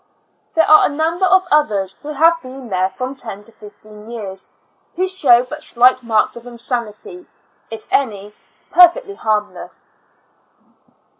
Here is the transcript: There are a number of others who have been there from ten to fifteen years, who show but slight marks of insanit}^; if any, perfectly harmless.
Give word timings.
There 0.55 0.67
are 0.67 0.87
a 0.87 0.89
number 0.89 1.25
of 1.27 1.43
others 1.51 1.97
who 2.01 2.13
have 2.13 2.41
been 2.41 2.69
there 2.69 2.89
from 2.89 3.15
ten 3.15 3.43
to 3.43 3.51
fifteen 3.51 4.09
years, 4.09 4.49
who 4.95 5.05
show 5.07 5.43
but 5.43 5.61
slight 5.61 6.01
marks 6.01 6.35
of 6.35 6.45
insanit}^; 6.45 7.27
if 7.69 7.87
any, 7.91 8.33
perfectly 8.71 9.13
harmless. 9.13 9.89